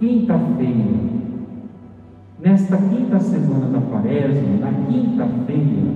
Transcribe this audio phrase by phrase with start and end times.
[0.00, 0.98] quinta-feira,
[2.38, 5.92] nesta quinta semana da quaresma, na quinta-feira,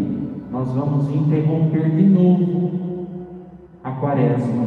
[0.53, 3.07] nós vamos interromper de novo
[3.83, 4.67] a quaresma,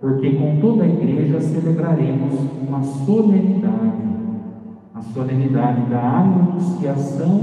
[0.00, 2.34] porque com toda a igreja celebraremos
[2.66, 4.02] uma solenidade,
[4.92, 7.38] a solenidade da anunciação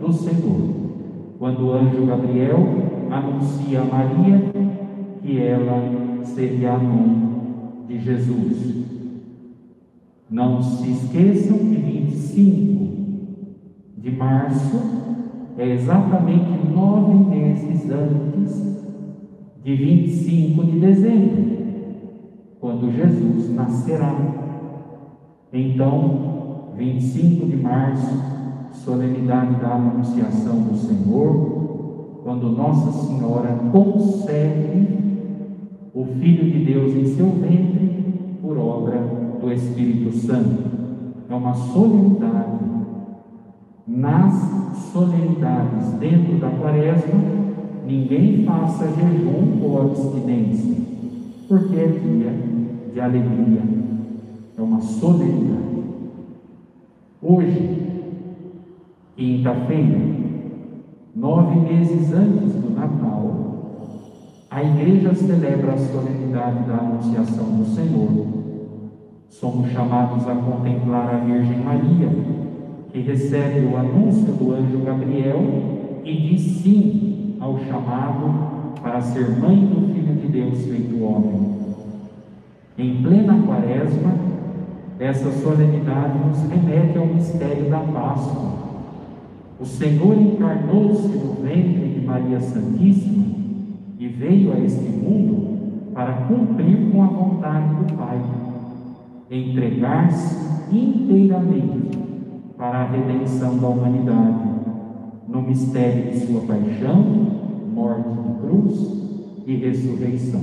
[0.00, 0.70] do Senhor,
[1.40, 2.60] quando o anjo Gabriel
[3.10, 4.44] anuncia a Maria
[5.20, 8.96] que ela seria a mãe de Jesus.
[10.28, 12.86] Não se esqueçam que 25
[13.98, 14.76] de março
[15.56, 18.76] é exatamente nove meses antes
[19.62, 21.56] de 25 de dezembro,
[22.60, 24.16] quando Jesus nascerá.
[25.52, 28.12] Então, 25 de março,
[28.72, 34.88] solenidade da Anunciação do Senhor, quando Nossa Senhora concebe
[35.94, 40.64] o Filho de Deus em seu ventre por obra do Espírito Santo.
[41.30, 42.66] É uma solenidade.
[43.86, 44.34] Nas
[44.92, 47.14] solenidades dentro da quaresma,
[47.86, 50.74] ninguém faça jejum ou abstinência,
[51.48, 52.32] porque é dia
[52.92, 53.62] de alegria.
[54.58, 55.84] É uma solenidade.
[57.22, 57.86] Hoje,
[59.14, 60.00] quinta-feira,
[61.14, 63.36] nove meses antes do Natal,
[64.50, 68.35] a igreja celebra a solenidade da Anunciação do Senhor
[69.40, 72.08] Somos chamados a contemplar a Virgem Maria,
[72.90, 75.42] que recebe o anúncio do anjo Gabriel
[76.02, 81.54] e diz sim ao chamado para ser mãe do Filho de Deus feito homem.
[82.78, 84.14] Em plena quaresma,
[84.98, 88.52] essa solenidade nos remete ao mistério da Páscoa.
[89.60, 93.26] O Senhor encarnou-se no ventre de Maria Santíssima
[93.98, 98.18] e veio a este mundo para cumprir com a vontade do Pai
[99.30, 100.36] entregar-se
[100.70, 101.98] inteiramente
[102.56, 104.56] para a redenção da humanidade,
[105.28, 107.02] no mistério de sua paixão,
[107.74, 110.40] morte de cruz e ressurreição.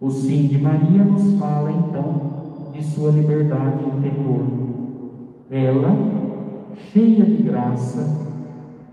[0.00, 4.44] O sim de Maria nos fala então de sua liberdade interior.
[5.50, 5.96] Ela,
[6.92, 8.28] cheia de graça,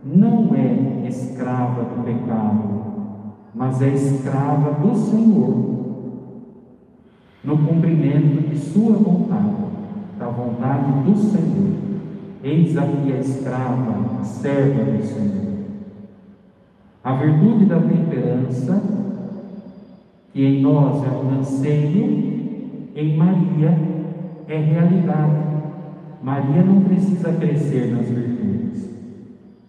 [0.06, 2.82] não é escrava do pecado,
[3.54, 5.82] mas é escrava do Senhor
[7.44, 9.56] no cumprimento de Sua vontade,
[10.20, 11.72] da vontade do Senhor.
[12.44, 15.52] Eis aqui a escrava, a serva do Senhor.
[17.04, 18.82] A virtude da temperança,
[20.32, 22.32] que em nós é um anseio,
[22.96, 23.78] em Maria
[24.48, 25.52] é realidade.
[26.22, 28.90] Maria não precisa crescer nas virtudes,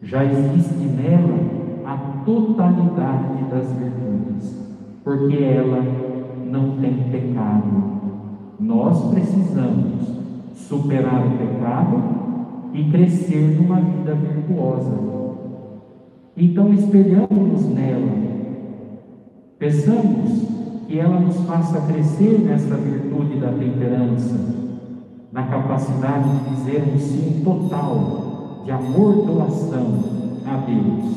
[0.02, 1.38] já existe nela
[1.86, 4.54] a totalidade das virtudes,
[5.02, 5.82] porque ela
[6.50, 7.21] não tem pecado.
[8.74, 10.00] Nós precisamos
[10.54, 12.02] superar o pecado
[12.72, 14.98] e crescer numa vida virtuosa.
[16.34, 18.12] Então espelhamos nela,
[19.58, 20.48] peçamos
[20.88, 24.38] que ela nos faça crescer nessa virtude da temperança,
[25.30, 29.86] na capacidade de dizer um sim total de amor doação
[30.46, 31.12] a Deus.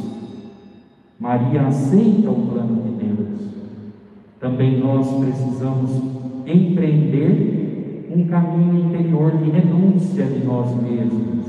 [1.17, 3.05] Maria aceita o plano de Deus
[4.45, 5.89] também nós precisamos
[6.45, 11.45] empreender um caminho interior de renúncia de nós mesmos,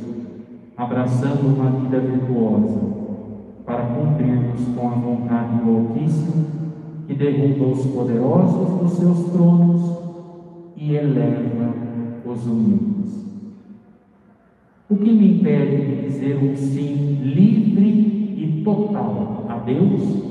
[0.76, 2.80] abraçando uma vida virtuosa,
[3.64, 6.46] para cumprirmos com a vontade do Altíssimo,
[7.06, 9.98] que derruba os poderosos dos seus tronos
[10.76, 11.74] e eleva
[12.24, 13.26] os humildes.
[14.88, 17.86] O que me impede de dizer um sim livre
[18.36, 20.26] e total a Deus?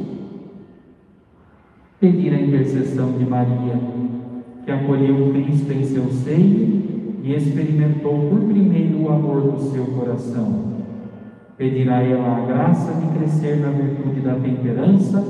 [2.05, 3.79] pedir a intercessão de Maria,
[4.65, 10.75] que acolheu Cristo em seu seio e experimentou por primeiro o amor do seu coração.
[11.57, 15.23] Pedir a ela a graça de crescer na virtude da temperança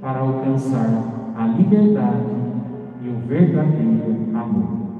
[0.00, 2.24] para alcançar a liberdade
[3.02, 4.91] e o verdadeiro amor.